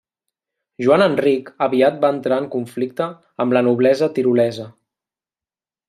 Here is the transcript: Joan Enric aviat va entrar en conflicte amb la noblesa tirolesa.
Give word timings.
Joan 0.85 1.03
Enric 1.05 1.51
aviat 1.65 2.01
va 2.05 2.11
entrar 2.17 2.41
en 2.45 2.47
conflicte 2.57 3.11
amb 3.45 3.57
la 3.59 3.65
noblesa 3.71 4.11
tirolesa. 4.17 4.71